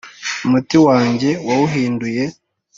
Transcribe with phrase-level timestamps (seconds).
[0.45, 2.23] umutima wanjye wawuhinduye